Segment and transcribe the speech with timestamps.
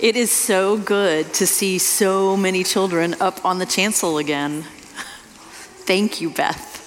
[0.00, 4.62] It is so good to see so many children up on the chancel again.
[5.84, 6.78] Thank you, Beth.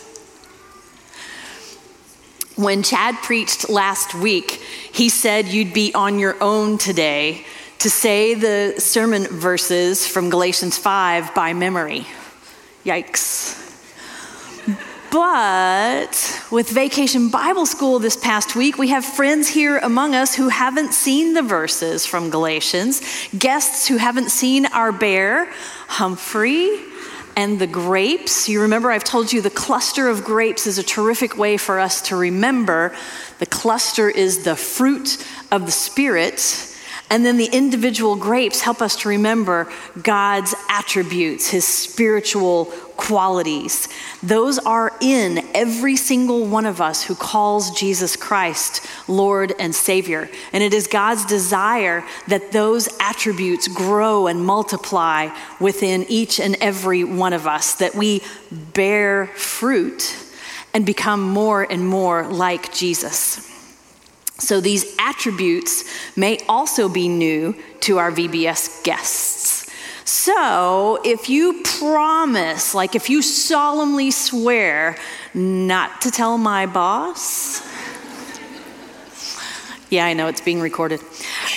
[2.55, 4.53] When Chad preached last week,
[4.91, 7.45] he said you'd be on your own today
[7.79, 12.07] to say the sermon verses from Galatians 5 by memory.
[12.83, 13.62] Yikes.
[15.13, 20.49] But with Vacation Bible School this past week, we have friends here among us who
[20.49, 22.99] haven't seen the verses from Galatians,
[23.37, 25.53] guests who haven't seen our bear,
[25.87, 26.79] Humphrey,
[27.35, 28.49] and the grapes.
[28.49, 32.01] You remember, I've told you the cluster of grapes is a terrific way for us
[32.07, 32.91] to remember.
[33.37, 36.72] The cluster is the fruit of the Spirit.
[37.13, 42.65] And then the individual grapes help us to remember God's attributes, his spiritual
[42.97, 43.87] qualities.
[44.23, 50.27] Those are in every single one of us who calls Jesus Christ Lord and Savior.
[50.53, 57.03] And it is God's desire that those attributes grow and multiply within each and every
[57.03, 58.23] one of us, that we
[58.73, 60.15] bear fruit
[60.73, 63.52] and become more and more like Jesus.
[64.43, 69.69] So these attributes may also be new to our VBS guests.
[70.05, 74.97] So if you promise, like if you solemnly swear
[75.33, 77.61] not to tell my boss,
[79.89, 80.99] yeah, I know it's being recorded.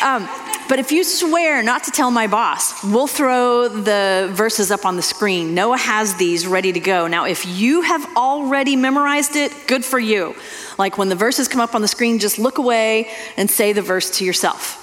[0.05, 0.29] Um,
[0.69, 4.97] but if you swear not to tell my boss, we'll throw the verses up on
[4.97, 5.55] the screen.
[5.55, 7.07] Noah has these ready to go.
[7.07, 10.35] Now, if you have already memorized it, good for you.
[10.79, 13.83] Like when the verses come up on the screen, just look away and say the
[13.83, 14.83] verse to yourself.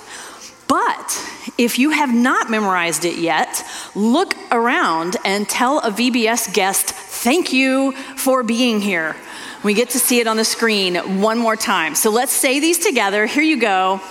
[0.67, 1.21] But
[1.57, 3.63] if you have not memorized it yet,
[3.93, 9.15] look around and tell a VBS guest, thank you for being here.
[9.63, 11.95] We get to see it on the screen one more time.
[11.95, 13.25] So let's say these together.
[13.25, 14.01] Here you go.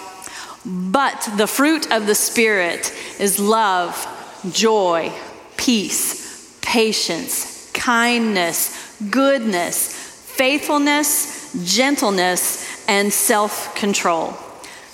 [0.65, 4.07] But the fruit of the Spirit is love,
[4.53, 5.13] joy,
[5.57, 9.95] peace, patience, kindness, goodness,
[10.37, 14.35] faithfulness, gentleness, and self control.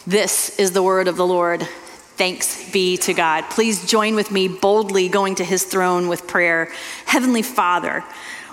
[0.07, 1.63] This is the word of the Lord.
[2.17, 3.45] Thanks be to God.
[3.51, 6.73] Please join with me boldly going to his throne with prayer.
[7.05, 8.03] Heavenly Father,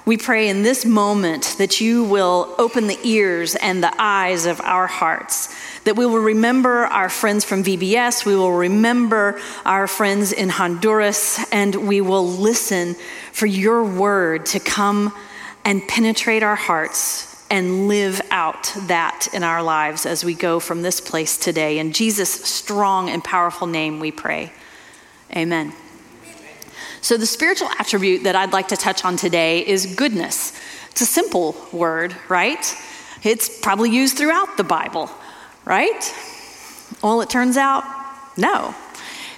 [0.05, 4.61] we pray in this moment that you will open the ears and the eyes of
[4.61, 5.51] our hearts,
[5.85, 11.43] that we will remember our friends from VBS, we will remember our friends in Honduras,
[11.51, 12.95] and we will listen
[13.31, 15.11] for your word to come
[15.63, 20.81] and penetrate our hearts and live out that in our lives as we go from
[20.81, 21.77] this place today.
[21.79, 24.51] In Jesus' strong and powerful name, we pray.
[25.35, 25.73] Amen.
[27.01, 30.59] So, the spiritual attribute that I'd like to touch on today is goodness.
[30.89, 32.75] It's a simple word, right?
[33.23, 35.09] It's probably used throughout the Bible,
[35.65, 36.13] right?
[37.03, 37.83] Well, it turns out,
[38.37, 38.73] no.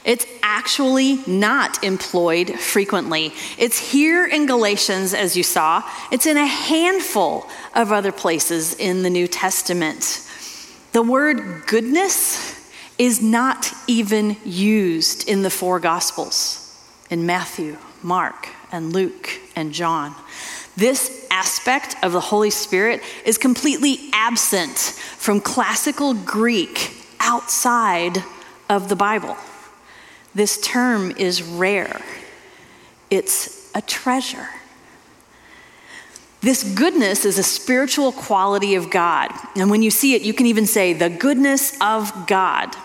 [0.04, 3.34] It's actually not employed frequently.
[3.58, 5.84] It's here in Galatians, as you saw.
[6.12, 10.24] It's in a handful of other places in the New Testament.
[10.94, 12.56] The word goodness
[12.98, 16.64] is not even used in the four Gospels
[17.10, 20.16] in Matthew, Mark, and Luke, and John.
[20.76, 24.78] This aspect of the Holy Spirit is completely absent
[25.18, 28.24] from classical Greek outside
[28.70, 29.38] of the Bible.
[30.38, 32.00] This term is rare,
[33.10, 34.48] it's a treasure.
[36.42, 39.32] This goodness is a spiritual quality of God.
[39.56, 42.76] And when you see it, you can even say, the goodness of God.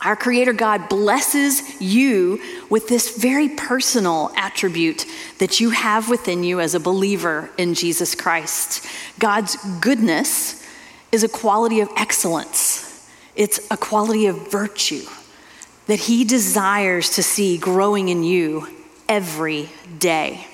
[0.00, 5.06] Our Creator God blesses you with this very personal attribute
[5.38, 8.86] that you have within you as a believer in Jesus Christ.
[9.18, 10.64] God's goodness
[11.10, 15.02] is a quality of excellence, it's a quality of virtue
[15.90, 18.68] that He desires to see growing in you
[19.08, 19.68] every
[19.98, 20.46] day.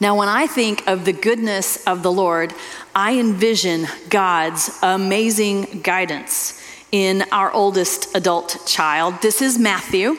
[0.00, 2.54] Now, when I think of the goodness of the Lord,
[2.94, 9.20] I envision God's amazing guidance in our oldest adult child.
[9.20, 10.16] This is Matthew.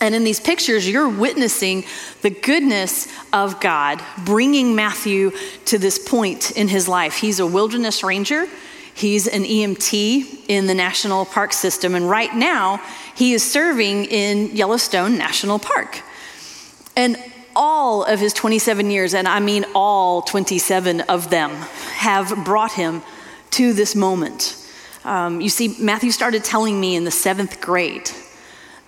[0.00, 1.84] And in these pictures, you're witnessing
[2.22, 5.32] the goodness of God, bringing Matthew
[5.66, 7.16] to this point in his life.
[7.16, 8.48] He's a wilderness ranger,
[8.94, 12.80] he's an EMT in the National Park System, and right now,
[13.14, 16.02] he is serving in Yellowstone National Park.
[16.96, 17.16] And
[17.54, 23.02] all of his 27 years, and I mean all 27 of them, have brought him
[23.50, 24.56] to this moment.
[25.04, 28.10] Um, you see, Matthew started telling me in the seventh grade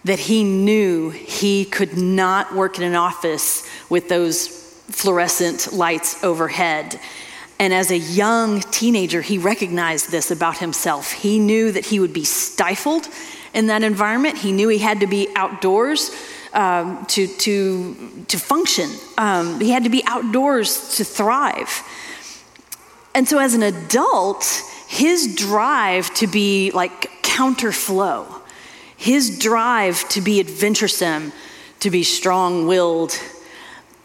[0.05, 4.49] that he knew he could not work in an office with those
[4.89, 7.01] fluorescent lights overhead.
[7.59, 11.13] And as a young teenager, he recognized this about himself.
[11.13, 13.09] He knew that he would be stifled
[13.53, 14.39] in that environment.
[14.39, 16.11] He knew he had to be outdoors
[16.55, 21.83] um, to, to, to function, um, he had to be outdoors to thrive.
[23.13, 24.45] And so, as an adult,
[24.87, 28.27] his drive to be like counterflow,
[28.97, 31.33] his drive to be adventuresome,
[31.81, 33.19] to be strong willed,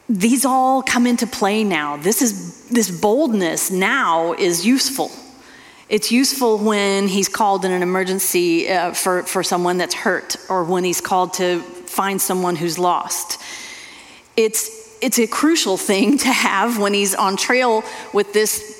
[0.09, 1.95] these all come into play now.
[1.95, 5.11] This is this boldness now is useful.
[5.89, 10.63] It's useful when he's called in an emergency uh, for, for someone that's hurt or
[10.63, 13.41] when he's called to find someone who's lost.
[14.37, 17.83] It's, it's a crucial thing to have when he's on trail
[18.13, 18.77] with this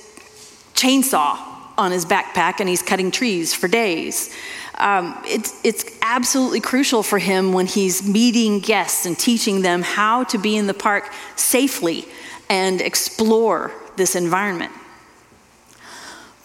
[0.76, 1.40] chainsaw
[1.80, 4.32] on his backpack and he's cutting trees for days.
[4.80, 10.24] Um, it's, it's absolutely crucial for him when he's meeting guests and teaching them how
[10.26, 12.06] to be in the park safely
[12.50, 14.72] and explore this environment.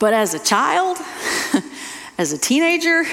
[0.01, 0.99] But as a child,
[2.19, 3.05] as a teenager,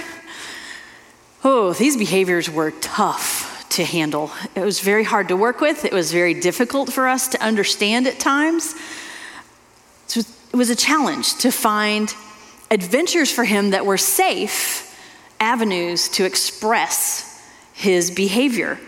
[1.43, 4.31] oh, these behaviors were tough to handle.
[4.55, 8.07] It was very hard to work with, it was very difficult for us to understand
[8.07, 8.75] at times.
[10.15, 12.13] It was a challenge to find
[12.69, 14.90] adventures for him that were safe
[15.41, 17.27] avenues to express
[17.73, 18.79] his behavior.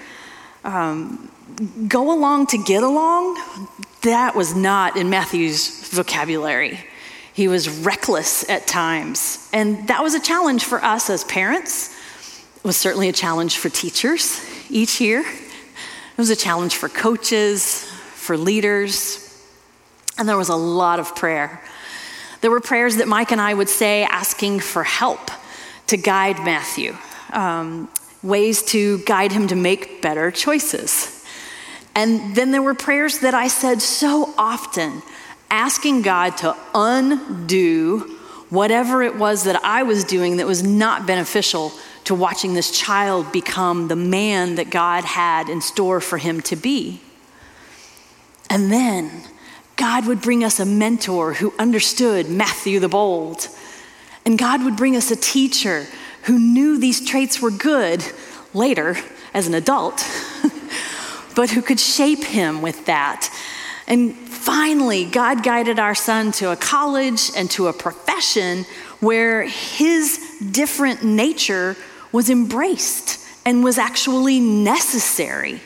[0.63, 1.29] Um,
[1.87, 3.37] go along to get along,
[4.03, 6.79] that was not in Matthew's vocabulary.
[7.33, 9.49] He was reckless at times.
[9.51, 11.89] And that was a challenge for us as parents.
[12.57, 14.39] It was certainly a challenge for teachers
[14.69, 15.21] each year.
[15.21, 17.83] It was a challenge for coaches,
[18.13, 19.19] for leaders.
[20.17, 21.61] And there was a lot of prayer.
[22.41, 25.31] There were prayers that Mike and I would say asking for help
[25.87, 26.95] to guide Matthew,
[27.31, 27.89] um,
[28.21, 31.25] ways to guide him to make better choices.
[31.95, 35.03] And then there were prayers that I said so often,
[35.49, 38.17] asking God to undo
[38.49, 41.71] whatever it was that I was doing that was not beneficial
[42.05, 46.55] to watching this child become the man that God had in store for him to
[46.55, 47.01] be.
[48.49, 49.23] And then
[49.75, 53.47] God would bring us a mentor who understood Matthew the Bold.
[54.25, 55.85] And God would bring us a teacher
[56.23, 58.03] who knew these traits were good
[58.53, 58.95] later
[59.33, 60.05] as an adult,
[61.35, 63.29] but who could shape him with that.
[63.87, 68.65] And finally, God guided our son to a college and to a profession
[68.99, 71.75] where his different nature
[72.11, 75.59] was embraced and was actually necessary.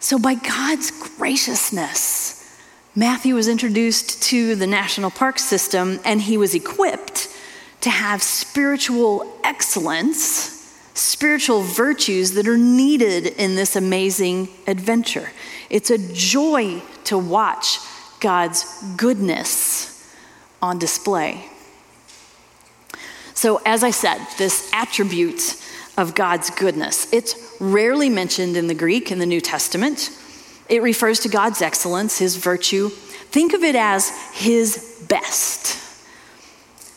[0.00, 2.23] So, by God's graciousness,
[2.96, 7.28] Matthew was introduced to the national park system and he was equipped
[7.80, 10.16] to have spiritual excellence,
[10.94, 15.30] spiritual virtues that are needed in this amazing adventure.
[15.70, 17.78] It's a joy to watch
[18.20, 18.64] God's
[18.96, 20.08] goodness
[20.62, 21.46] on display.
[23.34, 25.60] So, as I said, this attribute
[25.98, 30.10] of God's goodness, it's rarely mentioned in the Greek in the New Testament.
[30.68, 32.88] It refers to God's excellence, his virtue.
[32.88, 35.80] Think of it as his best.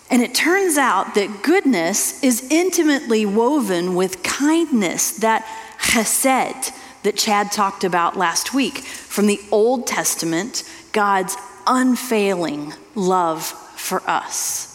[0.10, 5.46] And it turns out that goodness is intimately woven with kindness, that
[5.80, 6.72] chesed
[7.04, 11.36] that Chad talked about last week from the Old Testament, God's
[11.66, 14.74] unfailing love for us.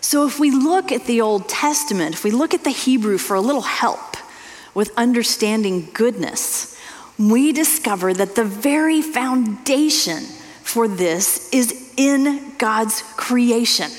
[0.00, 3.34] So if we look at the Old Testament, if we look at the Hebrew for
[3.34, 4.16] a little help
[4.74, 6.75] with understanding goodness,
[7.18, 10.22] we discover that the very foundation
[10.62, 13.90] for this is in God's creation.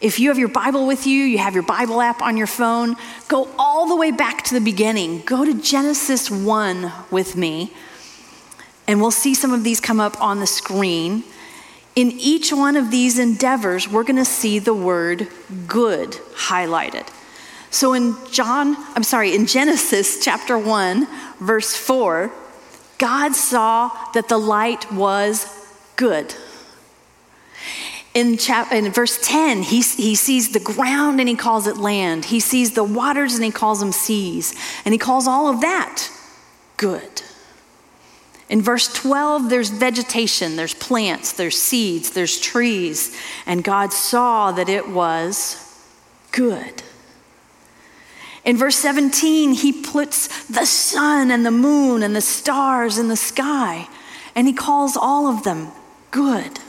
[0.00, 2.96] If you have your Bible with you, you have your Bible app on your phone,
[3.28, 5.22] go all the way back to the beginning.
[5.22, 7.72] Go to Genesis 1 with me,
[8.86, 11.24] and we'll see some of these come up on the screen.
[11.96, 15.28] In each one of these endeavors, we're going to see the word
[15.66, 17.08] good highlighted.
[17.70, 21.06] So in John, I'm sorry, in Genesis chapter 1,
[21.40, 22.32] verse 4,
[22.98, 25.46] God saw that the light was
[25.96, 26.34] good.
[28.14, 32.26] In, chap- in verse 10, he, he sees the ground and he calls it land.
[32.26, 34.54] He sees the waters and he calls them seas.
[34.86, 36.10] And he calls all of that
[36.78, 37.22] good.
[38.48, 43.14] In verse 12, there's vegetation, there's plants, there's seeds, there's trees.
[43.44, 45.62] And God saw that it was
[46.32, 46.82] good.
[48.46, 53.16] In verse 17, he puts the sun and the moon and the stars in the
[53.16, 53.88] sky,
[54.36, 55.72] and he calls all of them
[56.12, 56.60] good.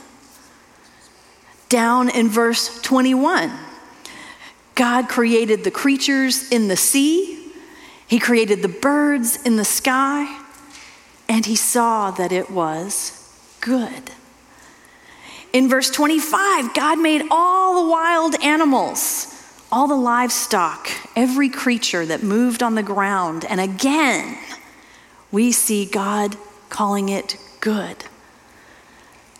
[1.68, 3.52] Down in verse 21,
[4.74, 7.52] God created the creatures in the sea,
[8.08, 10.42] he created the birds in the sky,
[11.28, 13.14] and he saw that it was
[13.60, 14.10] good.
[15.52, 19.32] In verse 25, God made all the wild animals,
[19.70, 23.44] all the livestock, every creature that moved on the ground.
[23.44, 24.38] And again,
[25.32, 26.36] we see God
[26.68, 28.04] calling it good.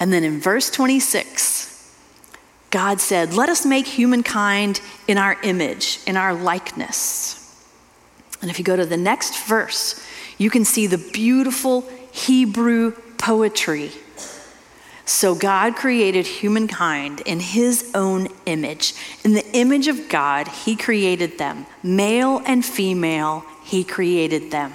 [0.00, 1.96] And then in verse 26,
[2.70, 7.36] God said, Let us make humankind in our image, in our likeness.
[8.42, 10.04] And if you go to the next verse,
[10.36, 13.92] you can see the beautiful Hebrew poetry.
[15.08, 18.92] So God created humankind in his own image.
[19.24, 21.64] In the image of God, he created them.
[21.82, 24.70] Male and female, he created them.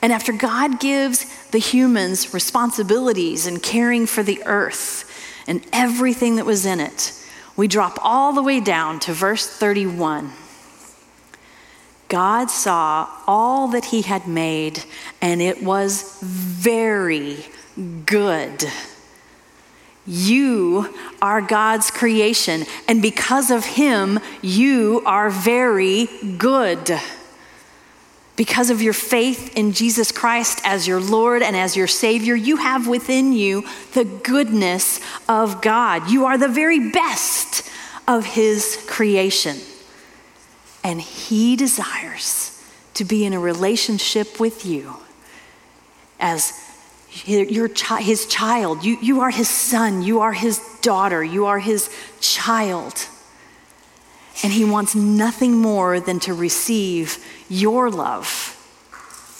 [0.00, 5.04] And after God gives the humans responsibilities and caring for the earth
[5.46, 7.12] and everything that was in it,
[7.54, 10.32] we drop all the way down to verse 31.
[12.08, 14.82] God saw all that he had made,
[15.20, 17.44] and it was very
[18.06, 18.64] good.
[20.06, 26.98] You are God's creation, and because of him, you are very good
[28.36, 32.56] because of your faith in Jesus Christ as your Lord and as your Savior, you
[32.56, 36.10] have within you the goodness of God.
[36.10, 37.68] You are the very best
[38.08, 39.58] of His creation.
[40.82, 42.60] And He desires
[42.94, 44.96] to be in a relationship with you
[46.18, 46.61] as
[47.24, 48.84] your his child.
[48.84, 51.90] You, you are his son, you are his daughter, you are his
[52.20, 53.06] child.
[54.42, 58.58] And he wants nothing more than to receive your love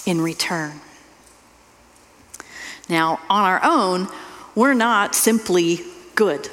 [0.06, 0.80] in return.
[2.88, 4.08] Now, on our own,
[4.54, 5.80] we're not simply
[6.14, 6.48] good.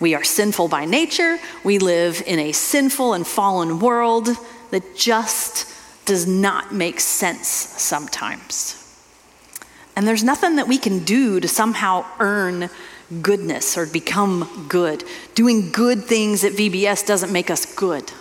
[0.00, 1.38] We are sinful by nature.
[1.62, 4.28] We live in a sinful and fallen world
[4.70, 5.72] that just
[6.04, 8.83] does not make sense sometimes.
[9.96, 12.68] And there's nothing that we can do to somehow earn
[13.22, 15.04] goodness or become good.
[15.34, 18.12] Doing good things at VBS doesn't make us good.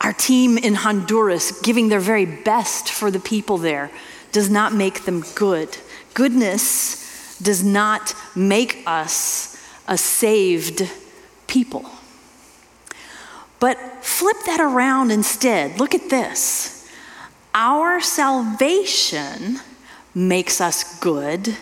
[0.00, 3.90] Our team in Honduras giving their very best for the people there
[4.32, 5.76] does not make them good.
[6.14, 9.56] Goodness does not make us
[9.88, 10.88] a saved
[11.46, 11.84] people.
[13.58, 15.78] But flip that around instead.
[15.78, 16.88] Look at this.
[17.52, 19.58] Our salvation
[20.14, 21.56] makes us good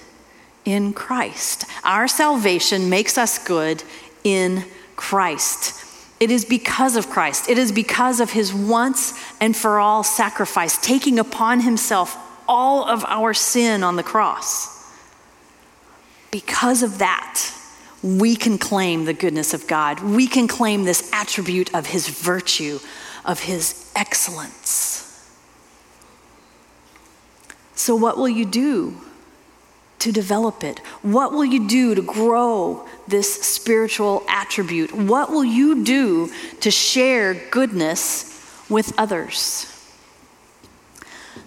[0.65, 1.65] in Christ.
[1.85, 3.83] Our salvation makes us good
[4.25, 4.65] in
[4.97, 5.85] Christ.
[6.21, 7.49] It is because of Christ.
[7.49, 12.17] It is because of his once and for all sacrifice, taking upon himself
[12.49, 14.77] all of our sin on the cross.
[16.31, 17.53] Because of that,
[18.03, 20.01] we can claim the goodness of God.
[20.01, 22.79] We can claim this attribute of his virtue,
[23.25, 24.88] of his excellence.
[27.79, 29.01] So, what will you do
[30.01, 30.81] to develop it?
[31.03, 34.93] What will you do to grow this spiritual attribute?
[34.93, 36.29] What will you do
[36.61, 39.73] to share goodness with others?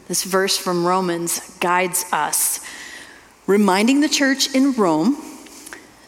[0.08, 2.62] This verse from Romans guides us,
[3.46, 5.22] reminding the church in Rome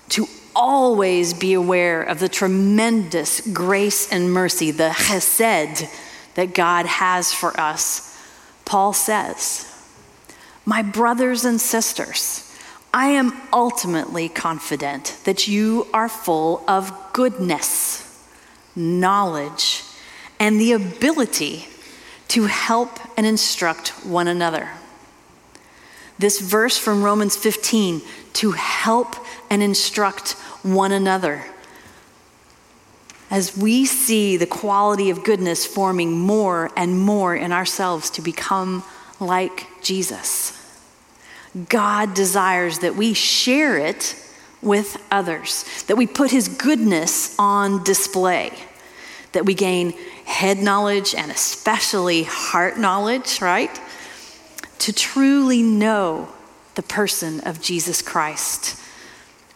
[0.09, 0.25] to
[0.55, 5.93] always be aware of the tremendous grace and mercy, the chesed
[6.35, 8.17] that God has for us.
[8.63, 9.69] Paul says,
[10.65, 12.49] my brothers and sisters,
[12.93, 18.25] I am ultimately confident that you are full of goodness,
[18.75, 19.83] knowledge,
[20.39, 21.67] and the ability
[22.29, 24.69] to help and instruct one another.
[26.19, 28.01] This verse from Romans 15
[28.33, 29.15] to help
[29.49, 30.31] and instruct
[30.63, 31.43] one another.
[33.29, 38.83] As we see the quality of goodness forming more and more in ourselves to become
[39.25, 40.59] like Jesus.
[41.69, 44.15] God desires that we share it
[44.61, 48.51] with others, that we put his goodness on display,
[49.33, 49.91] that we gain
[50.25, 53.79] head knowledge and especially heart knowledge, right?
[54.79, 56.29] To truly know
[56.75, 58.79] the person of Jesus Christ.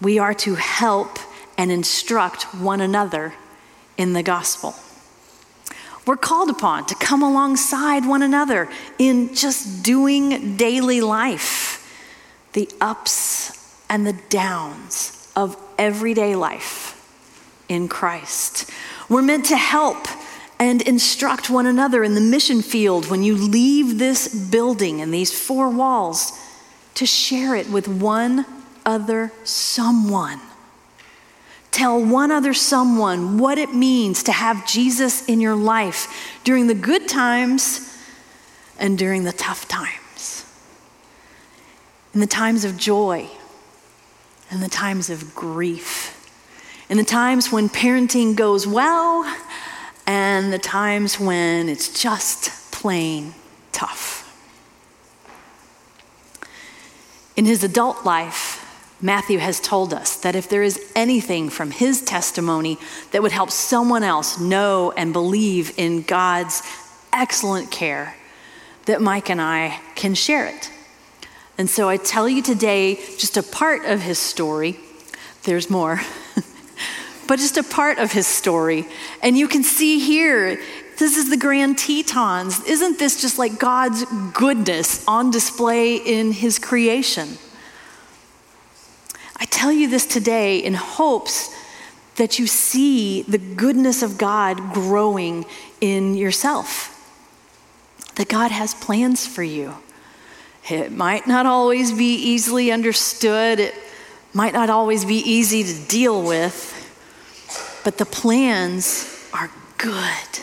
[0.02, 1.18] We are to help
[1.58, 3.34] and instruct one another
[3.98, 4.76] in the gospel.
[6.08, 11.86] We're called upon to come alongside one another in just doing daily life,
[12.54, 16.94] the ups and the downs of everyday life
[17.68, 18.72] in Christ.
[19.10, 20.08] We're meant to help
[20.60, 25.38] and instruct one another in the mission field when you leave this building and these
[25.38, 26.32] four walls
[26.96, 28.46] to share it with one
[28.86, 30.40] other someone
[31.78, 36.74] Tell one other someone what it means to have Jesus in your life during the
[36.74, 37.96] good times
[38.80, 40.44] and during the tough times.
[42.16, 43.30] In the times of joy
[44.52, 46.14] in the times of grief,
[46.90, 49.26] in the times when parenting goes well,
[50.06, 53.34] and the times when it's just plain
[53.74, 54.24] tough.
[57.36, 58.47] In his adult life,
[59.02, 62.80] Matthew has told us that if there is anything from his testimony
[63.12, 66.64] that would help someone else know and believe in God's
[67.14, 68.16] excellent care,
[68.86, 70.72] that Mike and I can share it.
[71.60, 74.80] And so I tell you today just a part of his story.
[75.44, 76.02] There's more,
[77.28, 78.88] but just a part of his story.
[79.22, 80.60] And you can see here,
[80.98, 82.64] this is the Grand Tetons.
[82.66, 87.38] Isn't this just like God's goodness on display in his creation?
[89.40, 91.56] I tell you this today in hopes
[92.16, 95.46] that you see the goodness of God growing
[95.80, 96.94] in yourself,
[98.16, 99.76] that God has plans for you.
[100.70, 103.76] It might not always be easily understood, it
[104.34, 106.74] might not always be easy to deal with,
[107.84, 110.40] but the plans are good.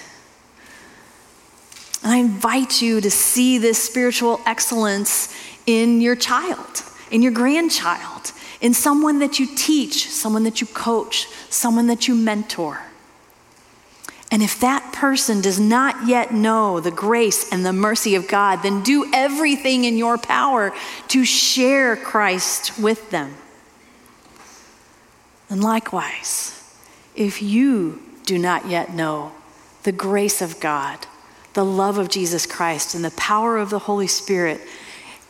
[2.05, 5.35] And I invite you to see this spiritual excellence
[5.67, 11.27] in your child, in your grandchild in someone that you teach, someone that you coach,
[11.51, 12.81] someone that you mentor.
[14.31, 18.63] And if that person does not yet know the grace and the mercy of God,
[18.63, 20.73] then do everything in your power
[21.09, 23.35] to share Christ with them.
[25.49, 26.61] And likewise,
[27.15, 29.33] if you do not yet know
[29.85, 31.07] the grace of God,
[31.53, 34.61] the love of Jesus Christ, and the power of the Holy Spirit,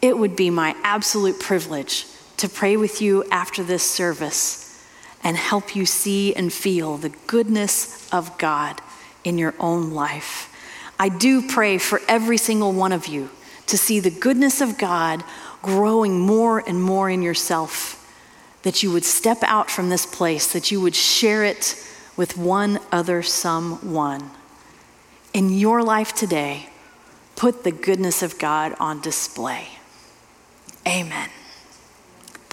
[0.00, 4.60] it would be my absolute privilege to pray with you after this service
[5.22, 8.80] and help you see and feel the goodness of God
[9.24, 10.50] in your own life.
[10.98, 13.30] I do pray for every single one of you
[13.66, 15.24] to see the goodness of God
[15.62, 18.00] growing more and more in yourself,
[18.62, 21.82] that you would step out from this place, that you would share it
[22.16, 24.30] with one other someone.
[25.32, 26.68] In your life today,
[27.34, 29.68] put the goodness of God on display.
[30.86, 31.30] Amen.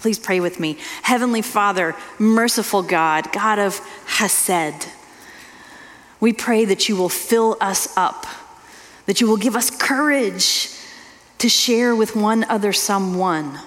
[0.02, 0.78] Please pray with me.
[1.04, 4.88] Heavenly Father, merciful God, God of Hesed,
[6.20, 8.26] we pray that you will fill us up,
[9.06, 10.70] that you will give us courage
[11.38, 13.60] to share with one other someone,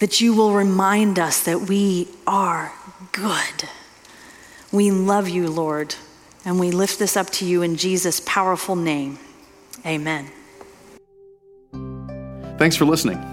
[0.00, 2.72] that you will remind us that we are
[3.12, 3.68] good.
[4.72, 5.94] We love you, Lord,
[6.44, 9.20] and we lift this up to you in Jesus' powerful name.
[9.86, 10.28] Amen.
[12.58, 13.29] Thanks for listening.